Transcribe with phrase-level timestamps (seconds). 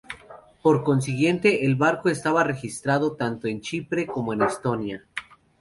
[0.63, 5.05] Por consiguiente, el barco estaba registrado tanto en Chipre como en Estonia.